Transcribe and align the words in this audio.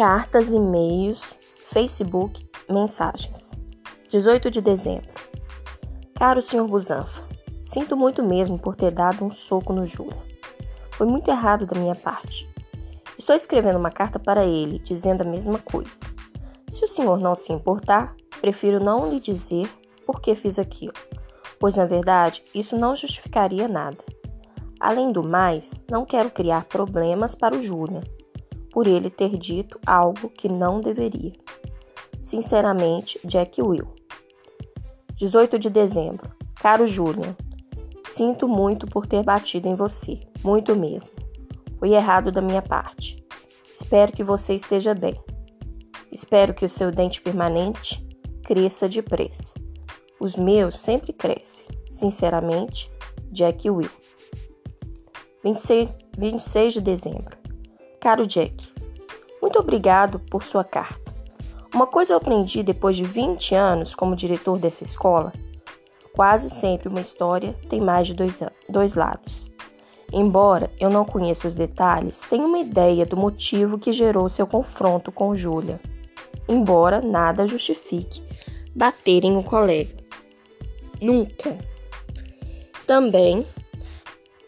Cartas, 0.00 0.48
e-mails, 0.48 1.36
Facebook, 1.66 2.48
mensagens. 2.70 3.52
18 4.10 4.50
de 4.50 4.62
dezembro. 4.62 5.10
Caro 6.16 6.40
Sr. 6.40 6.66
Busanfa, 6.66 7.22
sinto 7.62 7.94
muito 7.98 8.22
mesmo 8.22 8.58
por 8.58 8.74
ter 8.74 8.92
dado 8.92 9.22
um 9.22 9.30
soco 9.30 9.74
no 9.74 9.84
Júlio. 9.84 10.16
Foi 10.92 11.06
muito 11.06 11.30
errado 11.30 11.66
da 11.66 11.78
minha 11.78 11.94
parte. 11.94 12.48
Estou 13.18 13.36
escrevendo 13.36 13.78
uma 13.78 13.90
carta 13.90 14.18
para 14.18 14.42
ele, 14.42 14.78
dizendo 14.78 15.20
a 15.20 15.26
mesma 15.26 15.58
coisa. 15.58 16.00
Se 16.70 16.82
o 16.82 16.88
senhor 16.88 17.20
não 17.20 17.34
se 17.34 17.52
importar, 17.52 18.16
prefiro 18.40 18.82
não 18.82 19.10
lhe 19.10 19.20
dizer 19.20 19.68
por 20.06 20.22
que 20.22 20.34
fiz 20.34 20.58
aquilo, 20.58 20.94
pois 21.58 21.76
na 21.76 21.84
verdade 21.84 22.42
isso 22.54 22.74
não 22.74 22.96
justificaria 22.96 23.68
nada. 23.68 24.02
Além 24.80 25.12
do 25.12 25.22
mais, 25.22 25.84
não 25.90 26.06
quero 26.06 26.30
criar 26.30 26.64
problemas 26.64 27.34
para 27.34 27.54
o 27.54 27.60
Júlia, 27.60 28.00
por 28.70 28.86
ele 28.86 29.10
ter 29.10 29.36
dito 29.36 29.78
algo 29.86 30.28
que 30.28 30.48
não 30.48 30.80
deveria. 30.80 31.32
Sinceramente, 32.20 33.18
Jack 33.24 33.60
Will. 33.62 33.88
18 35.14 35.58
de 35.58 35.70
dezembro. 35.70 36.30
Caro 36.54 36.86
Júlia, 36.86 37.36
sinto 38.04 38.46
muito 38.46 38.86
por 38.86 39.06
ter 39.06 39.24
batido 39.24 39.68
em 39.68 39.74
você, 39.74 40.20
muito 40.44 40.76
mesmo. 40.76 41.12
Foi 41.78 41.92
errado 41.92 42.30
da 42.30 42.40
minha 42.40 42.60
parte. 42.60 43.24
Espero 43.72 44.12
que 44.12 44.22
você 44.22 44.54
esteja 44.54 44.94
bem. 44.94 45.18
Espero 46.12 46.52
que 46.52 46.64
o 46.64 46.68
seu 46.68 46.90
dente 46.90 47.20
permanente 47.20 48.06
cresça 48.44 48.88
depressa. 48.88 49.54
Os 50.20 50.36
meus 50.36 50.78
sempre 50.78 51.12
crescem. 51.12 51.66
Sinceramente, 51.90 52.90
Jack 53.32 53.70
Will. 53.70 53.90
26, 55.42 55.88
26 56.18 56.72
de 56.74 56.80
dezembro. 56.82 57.39
Caro 58.00 58.26
Jack, 58.26 58.72
muito 59.42 59.58
obrigado 59.58 60.18
por 60.18 60.42
sua 60.42 60.64
carta. 60.64 61.12
Uma 61.74 61.86
coisa 61.86 62.14
eu 62.14 62.16
aprendi 62.16 62.62
depois 62.62 62.96
de 62.96 63.04
20 63.04 63.54
anos 63.54 63.94
como 63.94 64.16
diretor 64.16 64.58
dessa 64.58 64.82
escola: 64.82 65.34
quase 66.14 66.48
sempre 66.48 66.88
uma 66.88 67.02
história 67.02 67.54
tem 67.68 67.78
mais 67.78 68.06
de 68.06 68.14
dois, 68.14 68.42
dois 68.66 68.94
lados. 68.94 69.52
Embora 70.10 70.70
eu 70.80 70.88
não 70.88 71.04
conheça 71.04 71.46
os 71.46 71.54
detalhes, 71.54 72.22
tenho 72.22 72.46
uma 72.46 72.60
ideia 72.60 73.04
do 73.04 73.18
motivo 73.18 73.78
que 73.78 73.92
gerou 73.92 74.30
seu 74.30 74.46
confronto 74.46 75.12
com 75.12 75.36
Júlia. 75.36 75.78
Embora 76.48 77.02
nada 77.02 77.46
justifique 77.46 78.22
bater 78.74 79.24
em 79.24 79.36
um 79.36 79.42
colega. 79.42 79.94
Nunca. 81.02 81.54
Também 82.86 83.46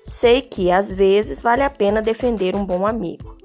sei 0.03 0.41
que 0.41 0.71
às 0.71 0.91
vezes 0.91 1.43
vale 1.43 1.63
a 1.63 1.69
pena 1.69 2.01
defender 2.01 2.57
um 2.57 2.65
bom 2.65 2.87
amigo. 2.87 3.42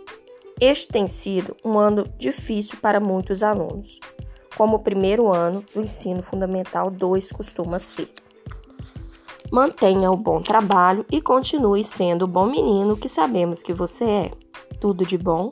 Este 0.59 0.87
tem 0.87 1.07
sido 1.07 1.55
um 1.63 1.77
ano 1.77 2.03
difícil 2.17 2.79
para 2.81 2.99
muitos 2.99 3.43
alunos, 3.43 3.99
como 4.55 4.77
o 4.77 4.79
primeiro 4.79 5.31
ano 5.31 5.63
do 5.73 5.81
ensino 5.81 6.23
fundamental 6.23 6.89
2 6.89 7.31
costuma 7.31 7.77
ser. 7.77 8.09
Mantenha 9.51 10.09
o 10.09 10.17
bom 10.17 10.41
trabalho 10.41 11.05
e 11.11 11.21
continue 11.21 11.83
sendo 11.83 12.25
o 12.25 12.27
bom 12.27 12.47
menino 12.47 12.97
que 12.97 13.07
sabemos 13.07 13.61
que 13.61 13.71
você 13.71 14.03
é. 14.03 14.31
Tudo 14.81 15.05
de 15.05 15.15
bom. 15.17 15.51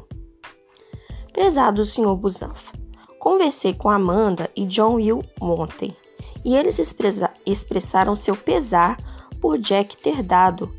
Prezado 1.34 1.84
Sr. 1.84 2.16
Busanfa, 2.16 2.78
conversei 3.18 3.74
com 3.74 3.90
Amanda 3.90 4.47
e 4.56 4.66
John 4.66 4.97
Will 4.97 5.24
ontem 5.41 5.97
e 6.46 6.56
eles 6.56 6.78
expressa 6.78 7.31
expressaram 7.44 8.16
seu 8.16 8.35
pesar 8.35 8.96
por 9.41 9.58
Jack 9.58 9.97
ter 9.97 10.22
dado 10.22 10.72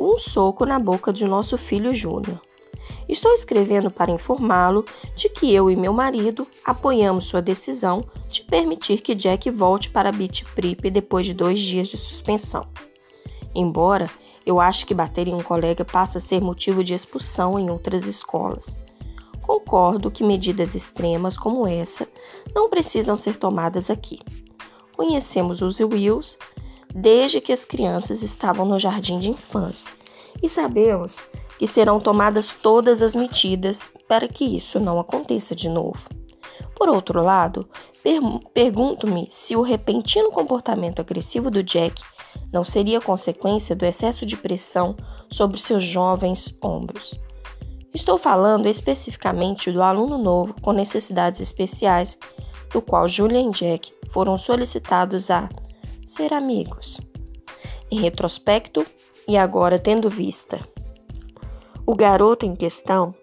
um 0.00 0.16
soco 0.16 0.64
na 0.64 0.78
boca 0.78 1.12
de 1.12 1.26
nosso 1.26 1.58
filho 1.58 1.92
Júnior. 1.92 2.40
Estou 3.08 3.32
escrevendo 3.32 3.90
para 3.90 4.10
informá-lo 4.10 4.84
de 5.14 5.28
que 5.28 5.54
eu 5.54 5.70
e 5.70 5.76
meu 5.76 5.92
marido 5.92 6.46
apoiamos 6.64 7.26
sua 7.26 7.40
decisão 7.40 8.04
de 8.28 8.42
permitir 8.42 9.00
que 9.00 9.14
Jack 9.14 9.48
volte 9.50 9.90
para 9.90 10.10
Beach 10.10 10.44
Prep 10.54 10.90
depois 10.90 11.26
de 11.26 11.32
dois 11.32 11.60
dias 11.60 11.88
de 11.88 11.96
suspensão. 11.96 12.66
Embora 13.54 14.10
eu 14.44 14.60
ache 14.60 14.84
que 14.84 14.94
bater 14.94 15.28
em 15.28 15.34
um 15.34 15.42
colega 15.42 15.84
passa 15.84 16.18
a 16.18 16.20
ser 16.20 16.40
motivo 16.40 16.82
de 16.82 16.94
expulsão 16.94 17.58
em 17.58 17.70
outras 17.70 18.06
escolas. 18.06 18.78
Concordo 19.40 20.10
que 20.10 20.24
medidas 20.24 20.74
extremas 20.74 21.36
como 21.36 21.66
essa 21.66 22.08
não 22.52 22.68
precisam 22.68 23.16
ser 23.16 23.36
tomadas 23.36 23.88
aqui. 23.88 24.18
Conhecemos 24.96 25.62
os 25.62 25.78
Wills 25.78 26.36
desde 26.92 27.40
que 27.40 27.52
as 27.52 27.64
crianças 27.64 28.22
estavam 28.22 28.66
no 28.66 28.78
jardim 28.78 29.20
de 29.20 29.30
infância 29.30 29.94
e 30.42 30.48
sabemos 30.48 31.16
que 31.58 31.66
serão 31.66 31.98
tomadas 31.98 32.52
todas 32.52 33.02
as 33.02 33.14
medidas 33.14 33.80
para 34.08 34.28
que 34.28 34.44
isso 34.44 34.78
não 34.78 34.98
aconteça 34.98 35.54
de 35.54 35.68
novo. 35.68 36.08
Por 36.74 36.88
outro 36.88 37.22
lado, 37.22 37.68
per 38.02 38.20
pergunto-me 38.52 39.28
se 39.30 39.56
o 39.56 39.62
repentino 39.62 40.30
comportamento 40.30 41.00
agressivo 41.00 41.50
do 41.50 41.62
Jack 41.62 42.02
não 42.52 42.64
seria 42.64 43.00
consequência 43.00 43.74
do 43.74 43.84
excesso 43.84 44.26
de 44.26 44.36
pressão 44.36 44.94
sobre 45.30 45.58
seus 45.58 45.82
jovens 45.82 46.54
ombros. 46.62 47.18
Estou 47.94 48.18
falando 48.18 48.66
especificamente 48.66 49.72
do 49.72 49.82
aluno 49.82 50.18
novo 50.18 50.54
com 50.60 50.72
necessidades 50.72 51.40
especiais, 51.40 52.18
do 52.70 52.82
qual 52.82 53.08
Julian 53.08 53.48
e 53.48 53.50
Jack 53.52 53.92
foram 54.10 54.36
solicitados 54.36 55.30
a 55.30 55.48
ser 56.04 56.34
amigos. 56.34 57.00
Em 57.90 57.98
retrospecto, 57.98 58.84
e 59.26 59.36
agora 59.36 59.78
tendo 59.78 60.10
vista 60.10 60.60
o 61.86 61.94
garoto 61.94 62.44
em 62.44 62.56
questão, 62.56 63.14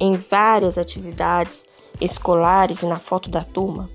em 0.00 0.12
várias 0.12 0.76
atividades 0.76 1.64
escolares 2.00 2.82
e 2.82 2.86
na 2.86 2.98
foto 2.98 3.30
da 3.30 3.44
turma, 3.44 3.88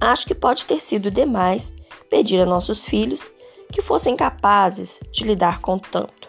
acho 0.00 0.26
que 0.26 0.34
pode 0.34 0.64
ter 0.64 0.80
sido 0.80 1.10
demais 1.10 1.72
pedir 2.10 2.40
a 2.40 2.46
nossos 2.46 2.84
filhos 2.84 3.30
que 3.72 3.80
fossem 3.80 4.16
capazes 4.16 5.00
de 5.12 5.24
lidar 5.24 5.60
com 5.60 5.78
tanto. 5.78 6.28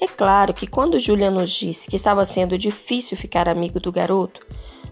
É 0.00 0.06
claro 0.06 0.54
que 0.54 0.66
quando 0.66 0.98
Julia 0.98 1.30
nos 1.30 1.50
disse 1.50 1.88
que 1.88 1.96
estava 1.96 2.24
sendo 2.24 2.56
difícil 2.56 3.16
ficar 3.16 3.48
amigo 3.48 3.80
do 3.80 3.90
garoto, 3.90 4.46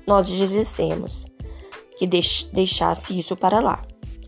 nós 0.07 0.29
dissemos 0.29 1.27
que 1.97 2.07
deixasse 2.07 3.17
isso 3.17 3.37
para 3.37 3.61
lá 3.61 3.83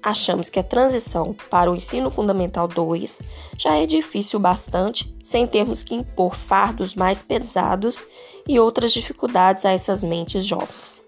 achamos 0.07 0.49
que 0.49 0.61
a 0.61 0.63
transição 0.63 1.35
para 1.51 1.69
o 1.69 1.75
ensino 1.75 2.09
fundamental 2.11 2.69
2 2.69 3.21
já 3.59 3.77
é 3.77 3.87
difícil 3.87 4.39
bastante 4.39 5.13
sem 5.21 5.49
termos 5.49 5.83
que 5.83 5.97
impor 5.97 6.37
fardos 6.37 6.95
mais 6.95 7.23
pesados 7.23 8.07
e 8.47 8.61
outras 8.61 8.93
dificuldades 8.93 9.65
a 9.65 9.73
essas 9.73 10.05
mentes 10.05 10.47
jovens. 10.47 11.03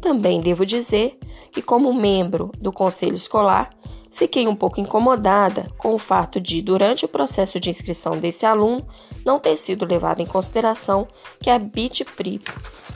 Também 0.00 0.40
devo 0.40 0.64
dizer 0.64 1.18
que, 1.50 1.60
como 1.60 1.92
membro 1.92 2.52
do 2.60 2.70
conselho 2.70 3.16
escolar, 3.16 3.70
fiquei 4.12 4.46
um 4.46 4.54
pouco 4.54 4.80
incomodada 4.80 5.68
com 5.76 5.92
o 5.92 5.98
fato 5.98 6.40
de, 6.40 6.62
durante 6.62 7.04
o 7.04 7.08
processo 7.08 7.58
de 7.58 7.70
inscrição 7.70 8.16
desse 8.16 8.46
aluno, 8.46 8.86
não 9.26 9.40
ter 9.40 9.56
sido 9.56 9.84
levado 9.84 10.20
em 10.20 10.26
consideração 10.26 11.08
que 11.40 11.50
a 11.50 11.58
BITPRI 11.58 12.40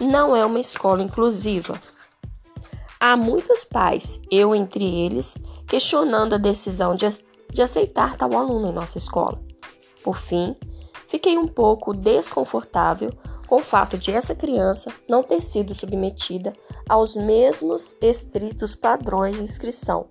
não 0.01 0.37
é 0.37 0.47
uma 0.47 0.61
escola 0.61 1.03
inclusiva 1.03 1.81
Há 3.05 3.17
muitos 3.17 3.65
pais, 3.65 4.21
eu 4.31 4.55
entre 4.55 4.85
eles, 4.85 5.37
questionando 5.67 6.37
a 6.37 6.39
decisão 6.39 6.95
de, 6.95 7.05
de 7.51 7.61
aceitar 7.61 8.17
tal 8.17 8.33
aluno 8.37 8.69
em 8.69 8.73
nossa 8.73 8.97
escola. 8.97 9.43
Por 10.05 10.17
fim, 10.17 10.55
fiquei 11.09 11.37
um 11.37 11.49
pouco 11.49 11.93
desconfortável 11.93 13.11
com 13.49 13.57
o 13.57 13.65
fato 13.65 13.99
de 13.99 14.13
essa 14.13 14.37
criança 14.37 14.89
não 15.09 15.21
ter 15.21 15.41
sido 15.43 15.75
submetida 15.75 16.53
aos 16.89 17.17
mesmos 17.17 17.97
estritos 18.01 18.77
padrões 18.77 19.35
de 19.35 19.43
inscrição, 19.43 20.07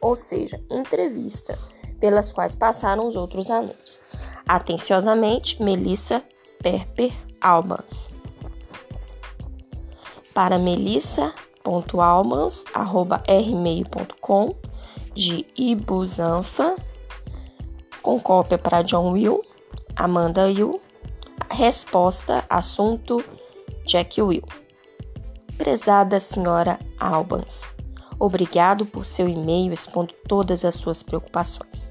ou 0.00 0.16
seja, 0.16 0.64
entrevista, 0.70 1.58
pelas 2.00 2.32
quais 2.32 2.56
passaram 2.56 3.06
os 3.06 3.16
outros 3.16 3.50
alunos. 3.50 4.00
Atenciosamente, 4.48 5.62
Melissa 5.62 6.24
Perper 6.62 7.12
Albans. 7.38 8.08
Para 10.32 10.58
Melissa 10.58 11.34
almans@rmail.com 11.64 14.54
de 15.14 15.46
Ibusanfa 15.56 16.76
com 18.02 18.18
cópia 18.18 18.58
para 18.58 18.82
John 18.82 19.12
Will, 19.12 19.42
Amanda 19.94 20.46
Will, 20.46 20.80
resposta 21.50 22.44
assunto 22.48 23.22
Jack 23.84 24.22
Will. 24.22 24.42
Prezada 25.58 26.18
senhora 26.18 26.78
Albans, 26.98 27.70
obrigado 28.18 28.86
por 28.86 29.04
seu 29.04 29.28
e-mail 29.28 29.72
expondo 29.72 30.14
todas 30.26 30.64
as 30.64 30.74
suas 30.74 31.02
preocupações. 31.02 31.90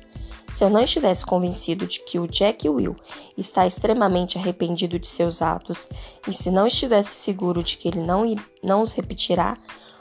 Se 0.51 0.63
eu 0.63 0.69
não 0.69 0.81
estivesse 0.81 1.25
convencido 1.25 1.85
de 1.85 1.99
que 1.99 2.19
o 2.19 2.27
Jack 2.27 2.67
Will 2.67 2.95
está 3.37 3.65
extremamente 3.65 4.37
arrependido 4.37 4.99
de 4.99 5.07
seus 5.07 5.41
atos 5.41 5.87
e 6.27 6.33
se 6.33 6.49
não 6.49 6.67
estivesse 6.67 7.15
seguro 7.15 7.63
de 7.63 7.77
que 7.77 7.87
ele 7.87 8.01
não, 8.01 8.23
não 8.63 8.81
os 8.81 8.91
repetirá, 8.91 9.57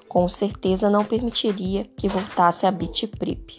com 0.08 0.28
certeza 0.28 0.88
não 0.88 1.04
permitiria 1.04 1.84
que 1.96 2.08
voltasse 2.08 2.66
a 2.66 2.70
Beach 2.70 3.06
Prip. 3.06 3.58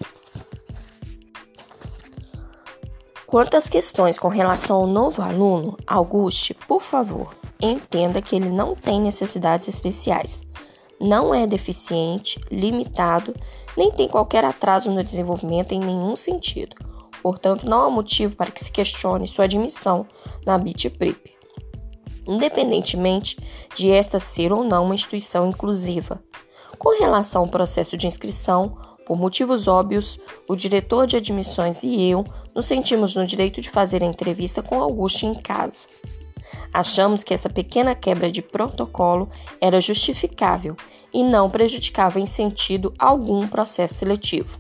Quanto 3.30 3.56
às 3.56 3.70
questões 3.70 4.18
com 4.18 4.28
relação 4.28 4.78
ao 4.78 4.88
novo 4.88 5.22
aluno, 5.22 5.78
Auguste, 5.86 6.56
por 6.56 6.82
favor, 6.82 7.36
entenda 7.62 8.24
que 8.24 8.36
ele 8.36 8.50
não 8.50 8.76
tem 8.76 9.00
necessidades 9.00 9.68
especiais, 9.68 10.42
não 11.00 11.34
é 11.34 11.48
deficiente, 11.48 12.40
limitado, 12.52 13.36
nem 13.78 13.92
tem 13.92 14.08
qualquer 14.08 14.44
atraso 14.44 14.92
no 14.92 15.04
desenvolvimento 15.04 15.72
em 15.72 15.80
nenhum 15.80 16.16
sentido. 16.16 16.76
Portanto, 17.22 17.68
não 17.68 17.82
há 17.82 17.90
motivo 17.90 18.36
para 18.36 18.52
que 18.52 18.64
se 18.64 18.72
questione 18.72 19.28
sua 19.28 19.46
admissão 19.46 20.06
na 20.46 20.58
BIT 20.58 20.90
PRIP, 20.92 21.32
independentemente 22.28 23.38
de 23.76 23.92
esta 23.92 24.20
ser 24.20 24.54
ou 24.54 24.64
não 24.64 24.86
uma 24.86 24.96
instituição 24.96 25.48
inclusiva. 25.50 26.22
Com 26.78 26.98
relação 26.98 27.42
ao 27.42 27.48
processo 27.48 27.98
de 27.98 28.08
inscrição, 28.08 28.78
por 29.06 29.18
motivos 29.18 29.68
óbvios, 29.68 30.20
o 30.48 30.56
diretor 30.56 31.08
de 31.08 31.18
admissões 31.18 31.84
e 31.84 32.10
eu 32.10 32.24
nos 32.56 32.68
sentimos 32.68 33.16
no 33.16 33.26
direito 33.26 33.60
de 33.60 33.70
fazer 33.70 34.04
a 34.04 34.06
entrevista 34.06 34.62
com 34.62 34.82
Augusto 34.82 35.26
em 35.26 35.34
casa. 35.34 35.88
Achamos 36.74 37.24
que 37.24 37.34
essa 37.34 37.50
pequena 37.50 37.96
quebra 37.96 38.32
de 38.32 38.42
protocolo 38.42 39.30
era 39.60 39.82
justificável 39.82 40.76
e 41.14 41.24
não 41.24 41.50
prejudicava 41.50 42.20
em 42.20 42.26
sentido 42.26 42.94
algum 42.98 43.48
processo 43.48 43.96
seletivo. 43.96 44.58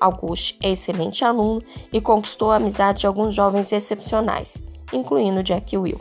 Auguste 0.00 0.56
é 0.62 0.70
excelente 0.70 1.24
aluno 1.24 1.62
e 1.92 2.00
conquistou 2.00 2.52
a 2.52 2.56
amizade 2.56 3.00
de 3.00 3.06
alguns 3.06 3.34
jovens 3.34 3.72
excepcionais, 3.72 4.62
incluindo 4.92 5.42
Jack 5.42 5.76
Will. 5.76 6.00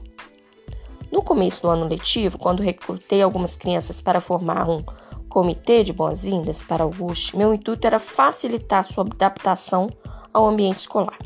No 1.12 1.24
começo 1.24 1.62
do 1.62 1.70
ano 1.70 1.88
letivo, 1.88 2.38
quando 2.38 2.62
recrutei 2.62 3.22
algumas 3.22 3.56
crianças 3.56 4.02
para 4.02 4.22
formar 4.22 4.70
um 4.70 4.84
comitê 5.30 5.84
de 5.84 5.94
boas-vindas 5.94 6.62
para 6.62 6.84
Auguste, 6.84 7.36
meu 7.36 7.54
intuito 7.54 7.88
era 7.88 8.00
facilitar 8.00 8.84
sua 8.84 9.06
adaptação 9.06 9.90
ao 10.34 10.46
ambiente 10.46 10.80
escolar. 10.80 11.18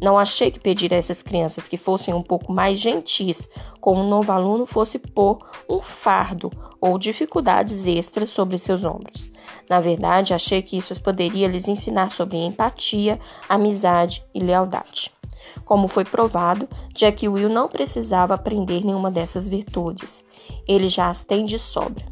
Não 0.00 0.18
achei 0.18 0.50
que 0.50 0.60
pedir 0.60 0.92
a 0.92 0.96
essas 0.96 1.22
crianças 1.22 1.68
que 1.68 1.76
fossem 1.76 2.12
um 2.12 2.22
pouco 2.22 2.52
mais 2.52 2.80
gentis 2.80 3.48
com 3.80 3.96
um 3.96 4.08
novo 4.08 4.32
aluno 4.32 4.66
fosse 4.66 4.98
pôr 4.98 5.38
um 5.68 5.78
fardo 5.78 6.50
ou 6.80 6.98
dificuldades 6.98 7.86
extras 7.86 8.30
sobre 8.30 8.58
seus 8.58 8.84
ombros. 8.84 9.30
Na 9.68 9.80
verdade, 9.80 10.34
achei 10.34 10.62
que 10.62 10.76
isso 10.76 11.00
poderia 11.00 11.48
lhes 11.48 11.68
ensinar 11.68 12.10
sobre 12.10 12.38
empatia, 12.38 13.18
amizade 13.48 14.24
e 14.34 14.40
lealdade. 14.40 15.10
Como 15.64 15.88
foi 15.88 16.04
provado, 16.04 16.68
Jack 16.94 17.28
Will 17.28 17.48
não 17.48 17.68
precisava 17.68 18.34
aprender 18.34 18.84
nenhuma 18.84 19.10
dessas 19.10 19.48
virtudes. 19.48 20.24
Ele 20.66 20.88
já 20.88 21.08
as 21.08 21.22
tem 21.22 21.44
de 21.44 21.58
sobra. 21.58 22.04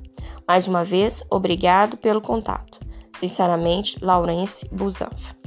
Mais 0.47 0.67
uma 0.67 0.85
vez, 0.85 1.23
obrigado 1.31 1.97
pelo 1.97 2.21
contato. 2.21 2.81
Sinceramente, 3.17 4.03
Laurence 4.03 4.67
Busanfa. 4.73 5.40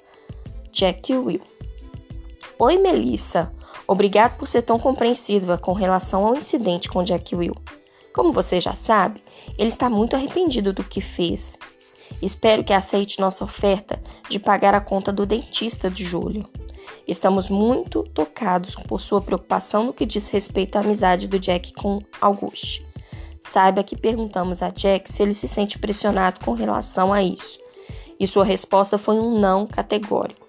Jack 0.73 1.15
Will. 1.15 1.39
Oi, 2.59 2.77
Melissa. 2.77 3.53
Obrigado 3.87 4.37
por 4.37 4.49
ser 4.49 4.63
tão 4.63 4.77
compreensiva 4.77 5.57
com 5.57 5.71
relação 5.71 6.25
ao 6.25 6.35
incidente 6.35 6.89
com 6.89 7.01
Jack 7.01 7.33
Will. 7.33 7.55
Como 8.13 8.33
você 8.33 8.59
já 8.59 8.73
sabe, 8.73 9.23
ele 9.57 9.69
está 9.69 9.89
muito 9.89 10.17
arrependido 10.17 10.73
do 10.73 10.83
que 10.83 10.99
fez. 10.99 11.57
Espero 12.21 12.65
que 12.65 12.73
aceite 12.73 13.21
nossa 13.21 13.45
oferta 13.45 13.97
de 14.27 14.39
pagar 14.39 14.75
a 14.75 14.81
conta 14.81 15.13
do 15.13 15.25
dentista 15.25 15.89
de 15.89 16.03
julho. 16.03 16.45
Estamos 17.07 17.49
muito 17.49 18.03
tocados 18.03 18.75
por 18.75 19.01
sua 19.01 19.21
preocupação 19.21 19.85
no 19.85 19.93
que 19.93 20.05
diz 20.05 20.29
respeito 20.29 20.75
à 20.75 20.81
amizade 20.81 21.27
do 21.27 21.39
Jack 21.39 21.73
com 21.73 21.99
Auguste. 22.21 22.85
Saiba 23.41 23.83
que 23.83 23.95
perguntamos 23.95 24.61
a 24.61 24.69
Jack 24.69 25.11
se 25.11 25.23
ele 25.23 25.33
se 25.33 25.47
sente 25.47 25.79
pressionado 25.79 26.43
com 26.43 26.53
relação 26.53 27.11
a 27.11 27.23
isso, 27.23 27.57
e 28.19 28.27
sua 28.27 28.43
resposta 28.43 28.97
foi 28.97 29.15
um 29.15 29.39
não 29.39 29.65
categórico. 29.65 30.47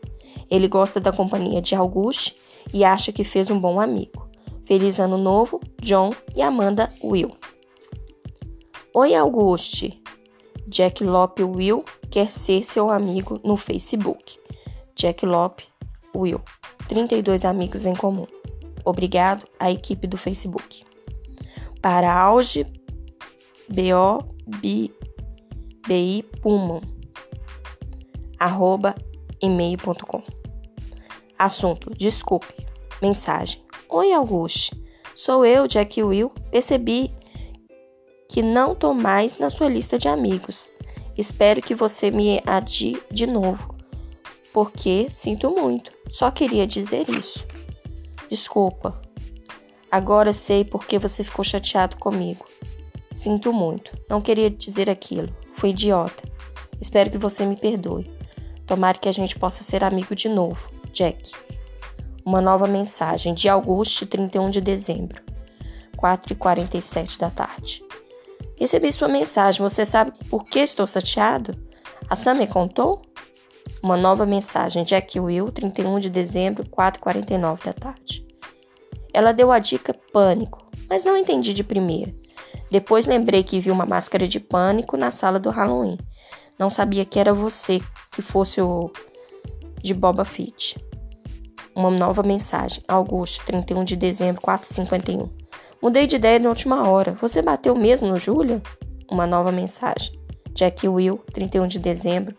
Ele 0.51 0.67
gosta 0.67 0.99
da 1.01 1.13
companhia 1.13 1.63
de 1.63 1.75
Auguste 1.75 2.37
e 2.75 2.85
acha 2.85 3.13
que 3.13 3.23
fez 3.23 3.51
um 3.51 3.59
bom 3.59 3.81
amigo. 3.81 4.29
Feliz 4.65 4.99
Ano 4.99 5.17
Novo, 5.17 5.61
John 5.81 6.11
e 6.35 6.43
Amanda 6.43 6.93
Will. 7.03 7.31
Oi, 8.93 9.15
Auguste. 9.15 10.03
Jack 10.67 11.03
Lope 11.03 11.43
Will 11.43 11.85
quer 12.11 12.31
ser 12.31 12.65
seu 12.65 12.91
amigo 12.91 13.41
no 13.43 13.57
Facebook. 13.57 14.39
Jack 14.95 15.25
Lope 15.25 15.65
Will. 16.15 16.41
32 16.89 17.45
amigos 17.45 17.87
em 17.87 17.95
comum. 17.95 18.27
Obrigado 18.85 19.47
à 19.59 19.71
equipe 19.71 20.07
do 20.07 20.17
Facebook. 20.17 20.85
Para 21.81 22.13
Auge 22.13 22.67
BO 23.69 24.19
BI 24.61 26.23
Pullman 26.43 26.81
arroba 28.39 28.95
e-mail.com 29.41 30.23
Assunto: 31.39 31.91
Desculpe. 31.95 32.67
Mensagem: 33.01 33.63
Oi, 33.89 34.13
Auguste. 34.13 34.79
Sou 35.15 35.45
eu, 35.45 35.67
Jack 35.67 36.03
Will. 36.03 36.31
Percebi 36.51 37.15
que 38.29 38.43
não 38.43 38.75
tô 38.75 38.93
mais 38.95 39.39
na 39.39 39.51
sua 39.51 39.69
lista 39.69 39.99
de 39.99 40.09
amigos. 40.09 40.71
Espero 41.17 41.61
que 41.61 41.75
você 41.75 42.11
me 42.11 42.43
adie 42.47 43.03
de 43.11 43.27
novo, 43.27 43.75
porque 44.53 45.09
sinto 45.11 45.51
muito. 45.51 45.93
Só 46.11 46.31
queria 46.31 46.67
dizer 46.67 47.09
isso. 47.09 47.47
Desculpa. 48.29 49.01
Agora 49.91 50.33
sei 50.33 50.65
por 50.65 50.87
que 50.87 50.99
você 50.99 51.25
ficou 51.25 51.45
chateado 51.45 51.97
comigo. 51.97 52.47
Sinto 53.11 53.53
muito. 53.53 53.91
Não 54.09 54.21
queria 54.21 54.51
dizer 54.51 54.89
aquilo. 54.89 55.35
Fui 55.57 55.71
idiota. 55.71 56.23
Espero 56.81 57.11
que 57.11 57.19
você 57.19 57.45
me 57.45 57.57
perdoe. 57.57 58.11
Tomara 58.67 58.99
que 58.99 59.09
a 59.09 59.13
gente 59.13 59.39
possa 59.39 59.63
ser 59.63 59.83
amigo 59.83 60.15
de 60.15 60.29
novo. 60.29 60.71
Jack. 60.93 61.33
Uma 62.25 62.41
nova 62.41 62.67
mensagem 62.67 63.35
de 63.35 63.49
Augusto, 63.49 64.07
31 64.07 64.51
de 64.51 64.61
dezembro, 64.61 65.23
4h47 65.97 67.19
da 67.19 67.31
tarde. 67.31 67.83
Recebi 68.57 68.93
sua 68.93 69.09
mensagem. 69.09 69.61
Você 69.63 69.87
sabe 69.87 70.13
por 70.29 70.45
que 70.45 70.61
estou 70.61 70.87
chateado? 70.87 71.57
A 72.09 72.15
Sam 72.15 72.35
me 72.35 72.47
contou? 72.47 73.03
Uma 73.83 73.97
nova 73.97 74.27
mensagem. 74.27 74.85
Jack 74.85 75.19
Will, 75.19 75.51
31 75.51 75.99
de 75.99 76.11
dezembro, 76.11 76.65
4h49 76.65 77.65
da 77.65 77.73
tarde. 77.73 78.27
Ela 79.13 79.33
deu 79.33 79.51
a 79.51 79.59
dica 79.59 79.95
pânico, 80.13 80.65
mas 80.89 81.05
não 81.05 81.17
entendi 81.17 81.53
de 81.53 81.65
primeira. 81.65 82.15
Depois 82.71 83.07
lembrei 83.07 83.43
que 83.43 83.59
vi 83.59 83.71
uma 83.71 83.85
máscara 83.85 84.29
de 84.29 84.39
pânico 84.39 84.97
na 84.97 85.11
sala 85.11 85.41
do 85.41 85.51
Halloween. 85.51 85.99
Não 86.59 86.71
sabia 86.71 87.05
que 87.05 87.19
era 87.19 87.35
você 87.35 87.81
que 88.13 88.23
fosse 88.23 88.61
o 88.61 88.91
de 89.83 89.95
Boba 89.95 90.25
Fett. 90.25 90.79
Uma 91.75 91.91
nova 91.91 92.23
mensagem. 92.23 92.83
Augusto, 92.87 93.45
31 93.47 93.85
de 93.85 93.97
dezembro, 93.97 94.43
4h51. 94.43 95.29
Mudei 95.83 96.07
de 96.07 96.17
ideia 96.17 96.39
na 96.39 96.51
última 96.51 96.89
hora. 96.89 97.13
Você 97.21 97.41
bateu 97.41 97.75
mesmo 97.75 98.09
no 98.09 98.17
Júlia? 98.17 98.63
Uma 99.11 99.27
nova 99.27 99.51
mensagem. 99.51 100.13
Jack 100.53 100.87
Will, 100.87 101.19
31 101.33 101.67
de 101.67 101.79
dezembro, 101.79 102.37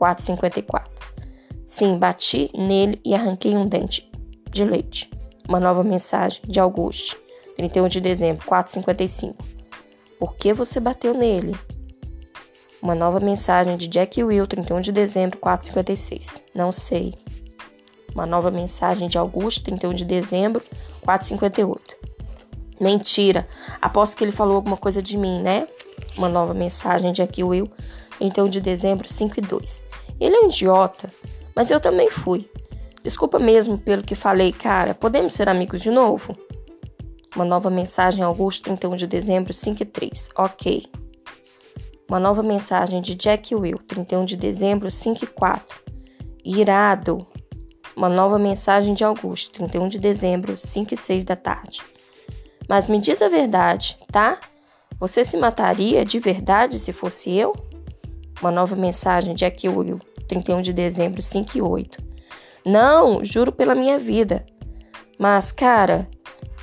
4h54. 0.00 0.86
Sim, 1.64 1.98
bati 1.98 2.50
nele 2.54 3.00
e 3.04 3.14
arranquei 3.14 3.56
um 3.56 3.66
dente 3.66 4.10
de 4.50 4.64
leite. 4.64 5.10
Uma 5.48 5.60
nova 5.60 5.82
mensagem 5.82 6.40
de 6.44 6.58
Augusto, 6.58 7.16
31 7.56 7.88
de 7.88 8.00
dezembro, 8.00 8.44
4h55. 8.46 9.34
Por 10.18 10.34
que 10.36 10.52
você 10.52 10.80
bateu 10.80 11.14
nele? 11.14 11.56
Uma 12.82 12.94
nova 12.94 13.20
mensagem 13.20 13.76
de 13.76 13.88
Jack 13.88 14.22
Will, 14.22 14.46
31 14.46 14.80
de 14.80 14.90
dezembro, 14.90 15.38
4h56. 15.38 16.42
Não 16.54 16.72
sei. 16.72 17.14
Uma 18.14 18.26
nova 18.26 18.50
mensagem 18.50 19.06
de 19.06 19.18
Augusto, 19.18 19.64
31 19.64 19.94
de 19.94 20.04
dezembro, 20.04 20.62
4h58. 21.06 21.78
Mentira. 22.80 23.46
Aposto 23.80 24.16
que 24.16 24.24
ele 24.24 24.32
falou 24.32 24.56
alguma 24.56 24.76
coisa 24.76 25.02
de 25.02 25.16
mim, 25.18 25.40
né? 25.42 25.68
Uma 26.16 26.28
nova 26.28 26.54
mensagem 26.54 27.12
de 27.12 27.22
Jack 27.22 27.42
Will, 27.42 27.70
31 28.18 28.48
de 28.48 28.60
dezembro, 28.60 29.10
5 29.10 29.38
e 29.38 29.42
2. 29.42 29.84
Ele 30.20 30.36
é 30.36 30.40
um 30.40 30.48
idiota, 30.48 31.10
mas 31.54 31.70
eu 31.70 31.80
também 31.80 32.10
fui. 32.10 32.48
Desculpa 33.02 33.38
mesmo 33.38 33.78
pelo 33.78 34.02
que 34.02 34.14
falei, 34.14 34.52
cara. 34.52 34.94
Podemos 34.94 35.32
ser 35.32 35.48
amigos 35.48 35.80
de 35.80 35.90
novo? 35.90 36.36
Uma 37.34 37.44
nova 37.44 37.70
mensagem, 37.70 38.22
Augusto, 38.22 38.64
31 38.64 38.96
de 38.96 39.06
dezembro, 39.06 39.54
5 39.54 39.82
e 39.82 39.86
3. 39.86 40.30
Ok. 40.36 40.86
Uma 42.08 42.18
nova 42.18 42.42
mensagem 42.42 43.00
de 43.00 43.14
Jack 43.14 43.54
Will, 43.54 43.78
31 43.78 44.24
de 44.24 44.36
dezembro, 44.36 44.90
5 44.90 45.24
e 45.24 45.26
4. 45.28 45.80
Irado. 46.44 47.26
Uma 47.96 48.08
nova 48.08 48.38
mensagem 48.38 48.94
de 48.94 49.04
Augusto, 49.04 49.52
31 49.52 49.88
de 49.88 49.98
dezembro, 49.98 50.58
5 50.58 50.92
e 50.92 50.96
6 50.96 51.24
da 51.24 51.36
tarde. 51.36 51.80
Mas 52.68 52.88
me 52.88 53.00
diz 53.00 53.22
a 53.22 53.28
verdade, 53.28 53.96
tá? 54.10 54.38
Você 55.00 55.24
se 55.24 55.38
mataria 55.38 56.04
de 56.04 56.20
verdade 56.20 56.78
se 56.78 56.92
fosse 56.92 57.34
eu? 57.34 57.54
Uma 58.38 58.50
nova 58.50 58.76
mensagem 58.76 59.34
de 59.34 59.46
Will, 59.66 59.98
31 60.28 60.60
de 60.60 60.74
dezembro, 60.74 61.22
5 61.22 61.56
e 61.56 61.62
8. 61.62 62.02
Não, 62.66 63.24
juro 63.24 63.50
pela 63.50 63.74
minha 63.74 63.98
vida. 63.98 64.44
Mas, 65.18 65.50
cara, 65.50 66.06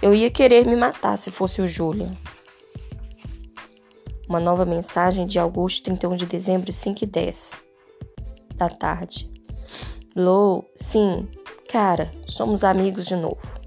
eu 0.03 0.13
ia 0.13 0.29
querer 0.29 0.67
me 0.67 0.75
matar 0.75 1.17
se 1.17 1.32
fosse 1.32 1.63
o 1.63 1.67
Julian. 1.67 2.12
Uma 4.29 4.39
nova 4.39 4.65
mensagem 4.65 5.25
de 5.25 5.39
Augusto, 5.39 5.86
31 5.86 6.15
de 6.15 6.25
dezembro, 6.27 6.72
5 6.72 7.03
e 7.03 7.08
10 7.08 7.63
da 8.56 8.70
tarde. 8.70 9.32
Lou, 10.15 10.70
sim, 10.75 11.27
cara, 11.70 12.12
somos 12.27 12.63
amigos 12.63 13.08
de 13.08 13.15
novo. 13.15 13.66